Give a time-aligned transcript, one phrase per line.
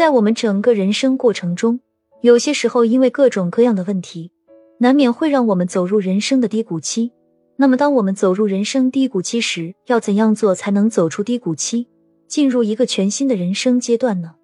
[0.00, 1.78] 在我们整个人生过程中，
[2.22, 4.32] 有些时候因为各种各样的问题，
[4.78, 7.12] 难免会让我们走入人生的低谷期。
[7.56, 11.86] 那么，当我们走入人生低谷期时，要怎样做才能走出低谷期，
[12.26, 14.36] 进入一个全新的人生阶段呢？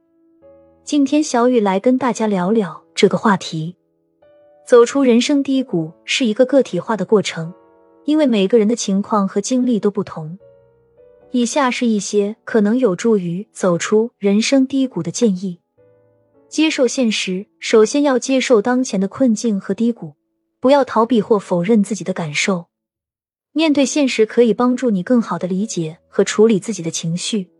[0.84, 3.76] 今天，小雨来跟大家聊聊这个话题。
[4.66, 7.54] 走出人生低谷是一个个体化的过程，
[8.04, 10.38] 因为每个人的情况和经历都不同。
[11.36, 15.60] 以下是一些可能有助于走出人生低谷的建议：
[16.48, 20.14] 接受现实，首先要接受当前的困境和低谷，
[20.60, 22.68] 不要逃避或否认自己的感受。
[23.52, 27.50] 面对现实可以帮助你更好的理解和处理自己的情绪。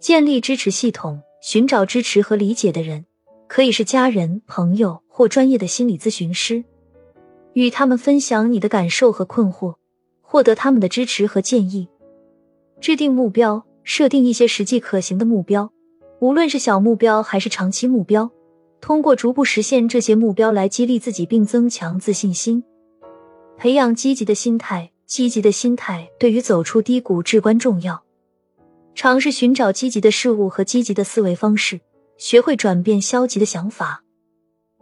[0.00, 3.04] 建立支持系统，寻找支持和理解的人，
[3.46, 6.64] 可以是家人、朋友或专业的心理咨询师，
[7.52, 9.74] 与他们分享你的感受和困惑，
[10.22, 11.90] 获得他们的支持和建议。
[12.80, 15.72] 制定目标，设定一些实际可行的目标，
[16.20, 18.30] 无论是小目标还是长期目标，
[18.80, 22.62] 通过逐步实现这些目标来激励自己并增强自信心，
[23.56, 24.92] 培养积极的心态。
[25.06, 28.02] 积极的心态对于走出低谷至关重要。
[28.96, 31.80] 尝试寻找积极的事物和积极的思维方式，
[32.18, 34.02] 学会转变消极的想法，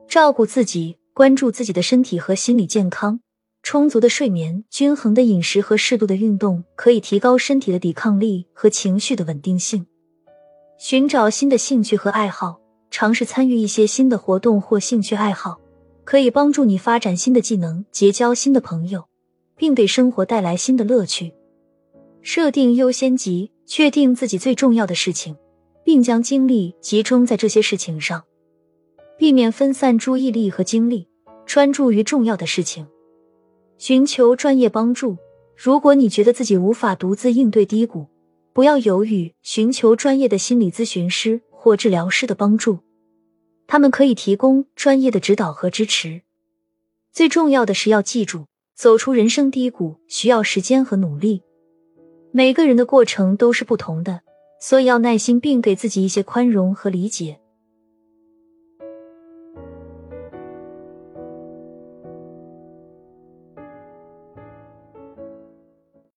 [0.08, 3.20] 照顾自己，关注自己的身体和心理健康。
[3.64, 9.86] 充足的睡眠、均衡的饮食和适度的运动可以提高身体的抵抗力和情绪的稳定性。
[10.76, 15.58] 寻找新的兴趣和爱好，尝试参与一些新的活动或兴趣爱好，
[16.04, 19.06] 可以帮助你发展新的技能，结交新的朋友，
[19.56, 21.32] 并给生活带来新的乐趣。
[22.20, 25.34] 设定优先级，确定自己最重要的事情，
[25.82, 28.24] 并将精力集中在这些事情上，
[29.16, 31.08] 避免分散注意力和精力，
[31.46, 32.86] 专注于重要的事情。
[33.78, 35.16] 寻求专业帮助。
[35.56, 38.06] 如果你觉得自己无法独自应对低谷，
[38.52, 42.78] 不要犹豫，寻求专业的心理咨询师或治疗师的帮助，
[43.66, 46.22] 他们可以提供专业的指导和支持。
[47.12, 51.42] 最重要的是要记住，走出人生低谷需要时间和努力，
[52.32, 54.22] 每个人的过程都是不同的，
[54.60, 57.38] 所以要耐心并给自己一些宽容和理解。